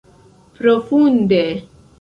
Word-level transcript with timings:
Profunde! 0.55 1.43